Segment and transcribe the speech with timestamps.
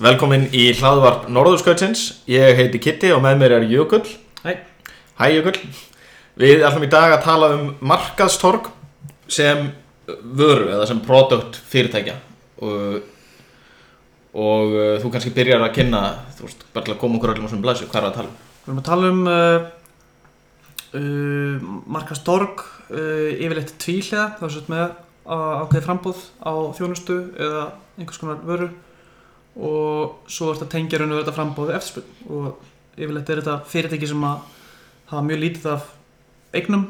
[0.00, 2.02] Velkomin í hlaðvarp Norðurskautsins.
[2.30, 4.04] Ég heiti Kitty og með mér er Jökull.
[4.44, 4.54] Hæ.
[5.20, 5.58] Hæ Jökull.
[6.40, 8.70] Við ætlum í dag að tala um markaðstorg
[9.32, 9.66] sem
[10.08, 12.14] vöru eða sem produkt fyrirtækja
[12.64, 13.02] og,
[14.32, 16.00] og uh, þú kannski byrjar að kynna,
[16.38, 18.30] þú veist, bara til að koma okkur öllum á svona blæsu, hvað er að tala
[18.32, 18.40] um?
[18.62, 19.68] Við erum að tala um uh,
[20.98, 21.68] uh,
[21.98, 24.96] markastorg, uh, yfirleitt tvíhliða, það er svona með
[25.28, 27.64] á- ákveðið frambúð á þjónustu eða
[28.00, 28.70] einhvers konar vöru
[29.56, 33.56] og svo er þetta tengja raun og þetta frambúð við eftirspurn og yfirleitt er þetta
[33.68, 34.46] fyrirtæki sem að
[35.12, 35.90] hafa mjög lítið af
[36.56, 36.86] eignum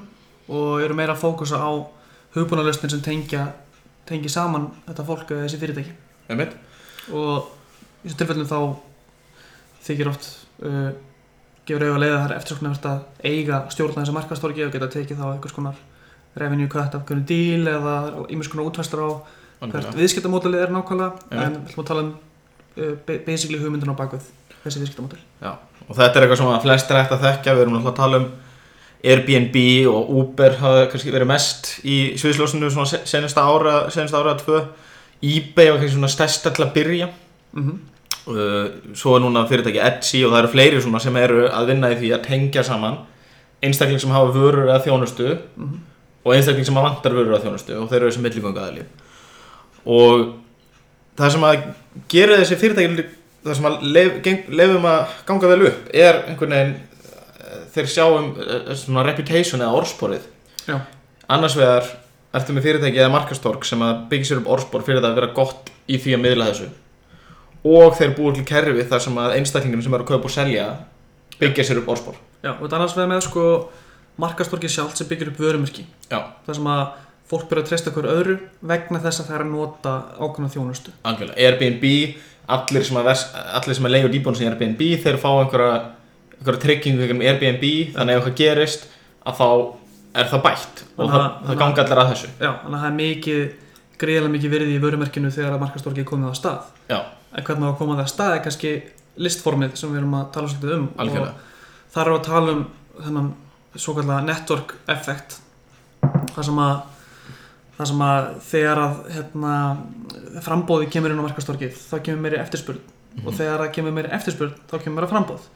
[0.53, 1.71] og eru meira að fókusa á
[2.37, 3.49] hugbúnarlausnir sem tengja
[4.07, 5.95] tengi saman þetta fólk eða þessi fyrirtæki
[6.31, 6.57] Einmitt.
[7.11, 7.51] og
[8.03, 8.59] í þessu tilfellum þá
[9.83, 10.29] þykir oft
[10.63, 10.91] uh,
[11.67, 15.57] gefur auðvitað leiða þar eftirsóknarvert að eiga stjórna þessu markastorgi og geta tekið þá einhvers
[15.57, 15.79] konar
[16.39, 17.97] revenue cut af hvernig díl eða
[18.29, 19.11] einhvers konar útvæstur á
[19.63, 21.43] hvert viðskiptamódalið er nákvæmlega Einmitt.
[21.43, 22.13] en við ætlum að tala um
[23.27, 24.25] basically hugmyndin á bakvið
[24.65, 25.19] þessi viðskiptamódal
[25.89, 27.97] Og þetta er eitthvað sem að flest er hægt að þekkja, við erum náttúrulega að
[27.97, 28.27] tala um
[29.03, 29.57] Airbnb
[29.91, 34.61] og Uber hafa kannski verið mest í sviðsljósinu svona se- senasta ára, senasta ára tvö.
[35.23, 37.09] eBay var kannski svona stærsta til að byrja.
[37.53, 37.79] mm -hmm.
[38.27, 41.89] Uh, svo er núna fyrirtæki Etsy og það eru fleiri svona sem eru að vinna
[41.91, 42.97] í því að tengja saman
[43.63, 45.79] einstakling sem hafa vörur að þjónustu Mhm.
[46.25, 48.83] og einstakling sem hafa vantar vörur að þjónustu og þeir eru þessi milligöngu aðli
[49.87, 50.35] og
[51.19, 51.67] það sem að
[52.13, 53.07] gera þessi fyrirtæki
[53.43, 53.87] það sem að
[54.55, 59.81] leifum að ganga vel upp er einhvern veginn eh, þeir sjáum eh, svona reputation eða
[59.81, 60.29] orðsporið.
[60.63, 60.77] Já.
[61.33, 61.89] annars vegar
[62.33, 65.35] ertu með fyrirtæki eða markastorg sem að byggja sér upp orðspor fyrir það að vera
[65.37, 66.69] gott í því að miðla þessu.
[67.73, 70.67] Og þeir búið til kerfi þar sem að einstaklingum sem eru að kaupa og selja
[71.41, 72.21] byggja sér upp orðspor.
[72.43, 73.47] Já, og þetta annars vegar með sko
[74.23, 75.85] markastorgi sjálft sem byggir upp vörumerki.
[76.11, 76.83] Já, þar sem að
[77.33, 78.37] fólk byrja að treysta hver öðru
[78.71, 80.93] vegna þess að það er að nota ákveðna þjónustu.
[81.09, 81.39] Algjörlega.
[81.49, 81.85] Airbnb,
[82.53, 83.23] allir sem að, vers,
[83.57, 85.77] allir sem að leiður íbúin sem Airbnb þeir fá einhverja,
[86.39, 87.65] einhverja tryggingu um Airbnb
[87.97, 88.87] þannig ef eitthvað gerist
[89.25, 89.49] að þá
[90.21, 90.83] er það bætt.
[90.85, 92.31] Og Þannig það, að- það ganga allir að þessu.
[92.43, 93.43] Já, þannig að það er mikið
[94.03, 96.71] greiðlega mikið virði í vörumerkinu þegar að markastorgi er komið á stað.
[96.91, 96.99] Já,
[97.39, 98.73] en hvernig að koma það að stað er kannski
[99.23, 101.33] listformið sem við erum að tala svolítið um algjörlega.
[101.33, 102.63] og þar er að tala um
[103.07, 103.29] þennan
[103.77, 105.39] svo kallega network effect
[106.35, 106.83] það sem að
[107.83, 109.55] það sem að þegar að hérna,
[110.47, 112.85] frambóði kemur inn á markastorgið þá kemur meiri eftirspurn.
[113.23, 115.51] Og þegar það kemur meiri eftirspurn þá kemur meira frambóð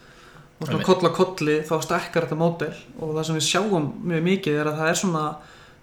[0.57, 2.73] og svona koll á kolli þá stekkar þetta módel.
[3.01, 5.25] Og það sem við sjáum mjög mikið er að það er svona,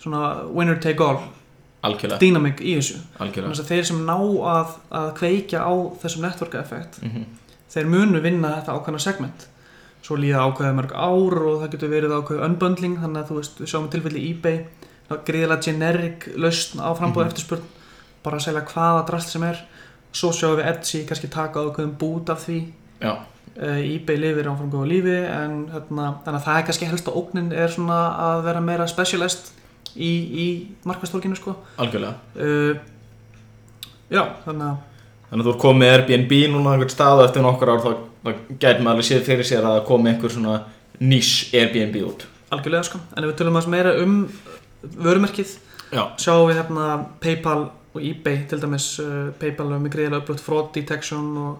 [0.02, 1.20] svona winner take all
[1.86, 2.98] algjörlega, dynamic í þessu.
[3.20, 7.32] Þannig að þeir sem ná að, að kveikja á þessum network effekt Mm
[7.74, 9.48] þeir munu vinna þetta ákveðna segment.
[10.04, 13.62] Svo líða ákveðið mörg ár og það getur verið ákveðið unbundling þannig að þú veist,
[13.62, 14.58] við sjáum tilfelli eBay
[15.28, 17.28] gríðilega generic lausn á frambóð Mhm.
[17.32, 17.64] eftirspurn
[18.24, 19.58] bara að selja hvaða drast sem er.
[20.14, 22.60] Svo sjáum við Etsy kannski taka ákveðum bút af því.
[23.02, 23.18] Já,
[23.62, 27.14] uh, eBay lifir áfram góða lífi en hérna, þannig að það er kannski helst á
[27.18, 29.52] ógnin er svona að vera meira specialist
[29.98, 30.12] í,
[30.46, 31.56] í markastorkinu sko.
[31.78, 32.14] Algjörlega.
[32.36, 32.76] Uh,
[34.12, 34.78] já, þannig að
[35.34, 37.92] Þannig að þú er komið Airbnb núna á einhvern stað og eftir nokkur ár þá,
[38.22, 38.30] þá
[38.62, 40.58] gæti maður alveg séð fyrir sér að það komi einhver svona
[41.02, 42.26] nýs Airbnb út.
[42.54, 43.00] Algjörlega sko.
[43.18, 44.14] En ef við tölum aðeins meira um
[44.84, 45.58] vörumerkið.
[45.94, 46.88] Já, sjáum við hérna
[47.22, 51.52] Paypal og eBay til dæmis uh, Paypal er með greiðilega upplöft fraud detection og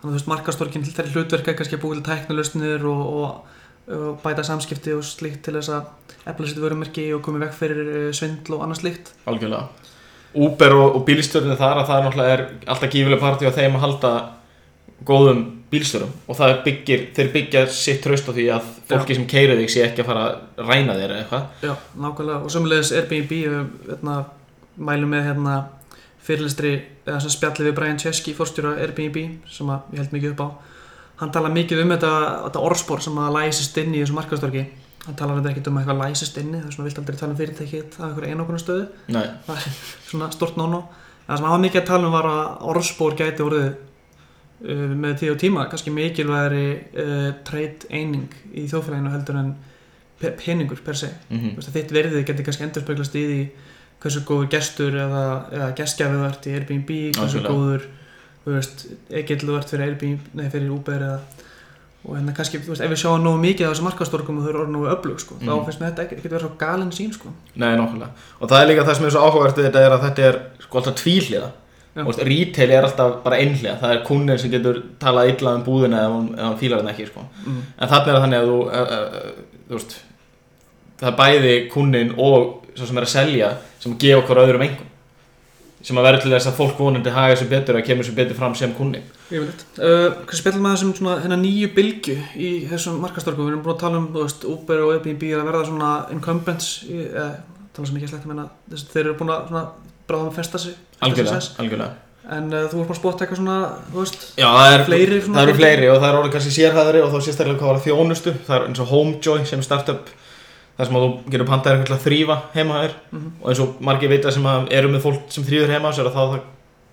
[0.00, 3.60] þannig að þú veist markastorkin til þeirri hlutverka kannski að búið til tæknulösnir og, og,
[3.98, 7.92] og bæta samskipti og slíkt til þess að efla sitt vörumerki og komið vekk fyrir
[7.92, 9.12] uh, svindl og annað slíkt.
[9.30, 9.68] Algjörlega.
[10.38, 13.78] Uber og, og bílstjórnir þar að það er náttúrulega er alltaf gífileg partí á þeim
[13.78, 14.12] að halda
[15.06, 19.56] góðum bílstjórum og það byggir, þeir byggja sitt traust á því að fólki sem keira
[19.58, 21.44] þig sé ekki að fara að ræna þér eða eitthvað.
[21.68, 22.38] Já, nákvæmlega.
[22.40, 23.58] Og sömulegis Airbnb við,
[23.90, 24.16] hérna,
[24.88, 25.56] mælum með hérna,
[26.28, 26.72] fyrirlistri
[27.04, 29.20] eða spjalli við Brian Chesky fórstjóra Airbnb
[29.52, 30.48] sem að ég held mikið upp á.
[31.22, 32.12] Hann tala mikið um þetta,
[32.46, 34.66] þetta orðspor sem að læsist inn í þessu markastorki
[35.08, 37.32] hann tala þetta ekkert um að eitthvað læsist inni það er svona vilt aldrei tala
[37.32, 38.86] um fyrirtækið af einhverju einokunar stöðu.
[39.14, 42.16] Nei, það er svona stort nóno en það sem hann var mikið að tala um
[42.16, 43.70] var að orðspor gæti orðið
[44.64, 46.66] uh, með tíð og tíma kannski mikilvægri
[47.04, 49.54] uh, trade eining í þjóðfélaginu heldur en
[50.20, 53.40] pe peningur per se mm veist, að þitt verðið getur kannski endur speglast í því
[54.02, 57.54] hversu góður gestur eða, eða gestgjafið ert í Airbnb hversu Algjörlega.
[57.54, 57.86] góður
[58.44, 61.20] þú veist, egill þú ert fyrir Airbnb nei, fyrir Uber eða
[62.08, 64.50] og hérna kannski, þú veist, ef við sjáum nógu mikið af þessum markastorkum og þau
[64.52, 65.48] eru orðin nógu öflug sko, Mhm.
[65.48, 67.28] þá finnst mér þetta ekki, ekki vera svo galin sín sko.
[67.56, 70.04] nei, nokkulega Og það er líka það sem er svo áhugavert við þetta er að
[70.06, 71.50] þetta er sko alltaf veist,
[71.96, 76.12] Retail er alltaf bara einhliða Það er kunnir sem getur talað illa um búðina ef
[76.14, 77.24] hann, ef hann fílar þetta ekki sko.
[77.46, 77.62] mm.
[77.78, 79.96] En þarna er þannig að þú, uh, uh, þú veist,
[81.00, 83.50] það er bæði kunnin og svo sem er að selja
[83.82, 84.94] sem gefa okkur öðrum engum
[85.88, 88.38] sem að vera til þess að fólk vonandi haga sér betur að kemur sér betur
[88.38, 89.64] fram sem kunni Yfirleitt.
[89.76, 93.44] Uh, hvað spilum maður sem svona nýju bylgju í þessum markastorku?
[93.44, 97.02] Við erum búin að tala um, veist, Uber og Airbnb að verða svona incumbents, í,
[97.04, 97.34] eh,
[97.76, 99.64] tala sem ekki ég meina, þess, þeir eru búin að svona
[100.08, 100.76] bráðum að festa sig.
[101.00, 101.94] algjörlega, algjörlega
[102.28, 103.54] En uh, þú búin að spotta eitthvað svona,
[103.88, 105.58] þú veist, Já, það, er, Fleiri það eru bylgjur?
[105.62, 108.56] fleiri og það er orðið kannski sérhæðari og þá sérstaklega hvað var að þjónustu það
[108.58, 110.10] er eins og Homejoy sem er startup
[110.78, 113.30] þar sem að þú getur pantað eitthvað að þrýfa heima þér Mhm.
[113.40, 116.20] og eins og margir vita sem að eru með fólk sem þrýður heima að þá
[116.20, 116.36] það,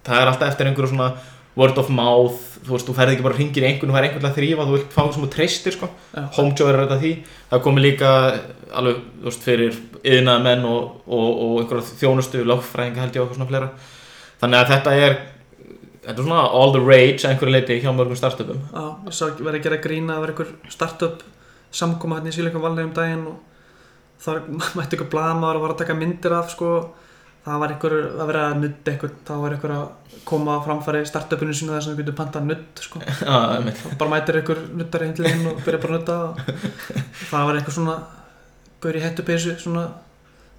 [0.08, 1.10] það er alltaf eftir einhverju svona
[1.56, 4.24] word of mouth þú veist, þú ferð ekki bara hringir í einhvern þú fær einhvern
[4.24, 5.90] til að þrýfa, þú vilt fá sem þú treystir sko.
[6.16, 6.24] Já.
[6.38, 7.12] Homejoy er þetta því
[7.52, 8.10] það komi líka
[8.75, 13.28] alveg þú veist, fyrir yðnaða menn og, og, og einhverja þjónustu, lögfræðinga held ég og
[13.28, 13.72] eitthvað svona fleira
[14.42, 15.18] þannig að þetta er
[16.06, 19.25] þetta er svona all the rage að einhverju leiti hjá mörgum startupum Já, ég sá
[19.30, 21.24] verið að gera grína að vera einhver startup
[21.75, 23.40] samkoma hérna í Silicon Valley um daginn og
[24.25, 24.44] þar
[24.78, 26.72] mætti ykkur blaðmaður og var að taka myndir af sko,
[27.46, 31.54] það var einhver að vera að nutta einhver, það var einhver að koma framfæri startupinu
[31.54, 33.02] sínu þar sem þú getur pantað nutt sko,
[33.82, 36.18] þá bara mætir einhver nuttari þín og byrja bara að nutta
[37.30, 38.00] það var einhver svona
[38.82, 39.86] gaur í hettupeysu, svona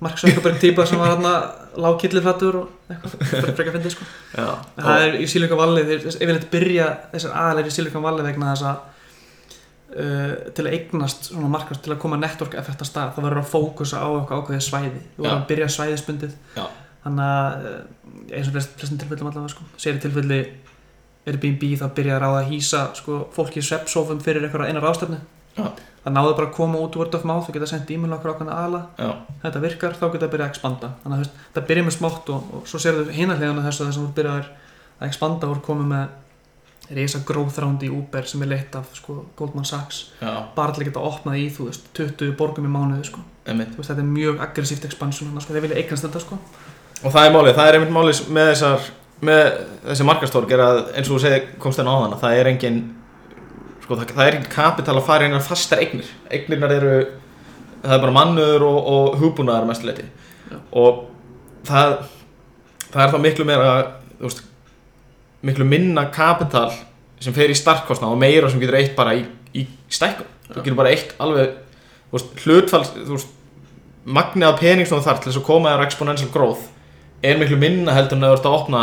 [0.04, 1.32] Mark Zuckerberg típa sem var hérna
[1.80, 4.08] lágkillifrættur og eitthvað, frekar fyndið sko.
[4.34, 8.66] Það er í Silicon Valley þeir yfirleitt byrja þessar aðalegir í Silicon Valley vegna þess
[8.68, 8.95] að
[9.96, 13.42] uh, til að eignast svona markast til að koma network effekt að stað þá verður
[13.42, 15.02] að fókusa á eitthvað ákveðið svæði.
[15.16, 16.36] Þú verður að byrja svæðisbundið.
[16.56, 16.64] Já.
[17.06, 17.80] þannig að uh,
[18.36, 20.40] eins og flest, flestum tilfellum allavega sko, sér í tilfelli
[21.26, 25.18] Airbnb þá byrjar á að hýsa sko, fólki í sveppsófum fyrir eitthvað einar ástefnu
[25.56, 25.70] Já.
[26.04, 28.58] það náðu bara að koma út word of mouth og geta sendt e-mail okkur ákveðna
[28.60, 29.08] aðla já,
[29.42, 30.90] þetta virkar, þá geta að byrja að expanda.
[31.02, 33.08] Þannig að þú það byrja með smátt og, og svo sérðu
[36.94, 37.22] reysa
[37.62, 41.06] round í Uber sem er leitt af sko, Goldman Sachs já, bara til að geta
[41.08, 43.24] opnað í þú veist 20 borgum í mánuði sko.
[43.80, 46.38] veist, þetta er mjög aggressíft að sko, þeir vilja eignast þetta sko.
[47.02, 48.86] Og það er málið, það er einmitt málið með þessar
[49.24, 49.42] með
[49.86, 52.80] þessi markastórk er að eins og þú segir komst þennan á þann það er engin
[53.84, 56.96] sko, það, það er engin kapital að fara að fastar eignir eignirnar eru
[57.80, 60.04] það er bara mannur og, og hugbúnaðar mestuleiti
[60.50, 60.58] Já.
[60.82, 61.06] og
[61.66, 61.96] það
[62.90, 63.70] það er þá miklu meira
[64.18, 64.44] þú veist,
[65.46, 66.70] miklu minna kapital
[67.22, 69.22] sem fer í startkostna og meira sem getur eitt bara í,
[69.56, 70.28] í stækkun.
[70.50, 71.54] Þú getur bara eitt alveg
[72.12, 73.32] veist, hlutfall þú veist,
[74.06, 76.68] magnið af pening sem þú þarf til þess að koma þér exponential growth
[77.26, 78.82] er miklu minna heldur en að þú ert að opna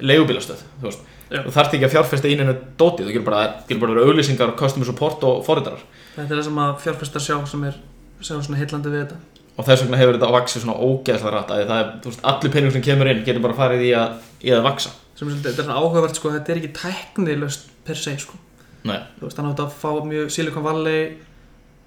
[0.00, 1.06] leigubílastöð þú veist.
[1.30, 1.44] Já.
[1.44, 4.88] þú þarft ekki að fjárfesta í neina dóti þú getur bara, getur bara auðlýsingar, customer
[4.88, 5.84] support og forritarar.
[6.16, 7.76] Þetta er það sem að fjárfestar sjá sem er,
[8.18, 9.20] sem er svona heillandi við þetta.
[9.54, 12.24] Og þess vegna hefur þetta að vaksa svona ógeðslega rætt að það er, þú veist,
[12.32, 15.50] allir pening sem kemur inn getur bara farið í að, í að vaksa sem er,
[15.52, 18.38] svona áhugavert sko, þetta er ekki tæknilöst per se sko.
[18.80, 21.10] Veist, þannig að þetta fá mjög Silicon Valley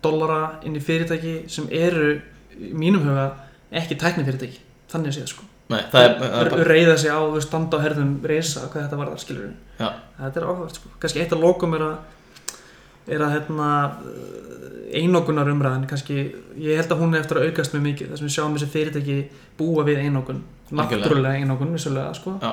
[0.04, 2.14] dollara inn í fyrirtæki sem eru
[2.60, 3.30] í mínum huga
[3.74, 4.60] ekki tæknifyrirtæki
[4.92, 8.86] þannig að séð sko nei, það er, reyða sig á, standa á herðum reysa hvað
[8.86, 9.48] þetta varðar, skilur
[9.80, 9.88] Já.
[10.20, 13.70] þetta er áhugavert sko, kannski eitt af lokum er að er að hérna
[14.94, 16.20] einokunar umræðin kannski,
[16.62, 18.70] ég held að hún er eftir að aukast mjög mikið, þess að við sjáum þessi
[18.76, 19.18] fyrirtæki
[19.60, 20.04] búa við
[20.84, 21.08] Algjörlega.
[21.08, 22.52] náttúrulega einokun vissulega sko Já.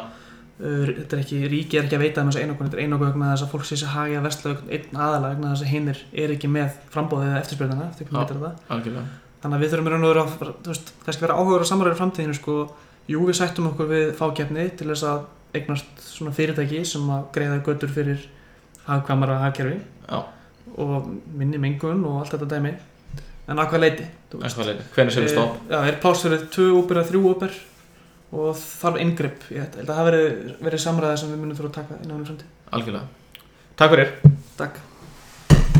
[0.60, 3.30] Þetta er ekki, ríki er ekki að veita um þessu einokun, þetta er einokun vegna
[3.32, 6.34] þess að fólk sé sér hagi að vestla einn aðalega vegna þess að hinnir er
[6.34, 9.06] ekki með frambóðið eða eftirspyrðana, eftir hvernig það
[9.40, 12.00] þannig að við þurfum raun og veru að veist, kannski vera áhugur á samræður í
[12.00, 12.56] framtíðinu sko.
[13.10, 15.22] jú við sættum okkur við fákeppni til þess að
[15.56, 18.26] eignast svona fyrirtæki sem að greiða götur fyrir
[18.86, 20.20] hagkvamara hagkerfi Já.
[20.76, 22.74] og minni mengun og allt þetta dæmi
[23.50, 24.46] en að hvað leiti þú veist.
[24.46, 24.86] Eitthvað leiti.
[24.94, 25.56] Hvenær séu við stopp?
[25.70, 27.56] Já, er fyrir tvö úper eða þrjú úper
[28.30, 29.86] og þarf ingripp í þetta.
[29.86, 32.54] Það hafi verið, verið samræði sem við munum þurfa að taka innan um framtíð.
[32.70, 33.08] Algjörlega
[33.80, 34.14] Takk fyrir
[34.60, 34.89] Takk.